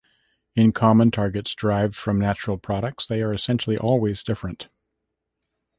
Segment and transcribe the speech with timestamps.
[0.55, 4.67] In common targets derived from natural products, they are essentially always different.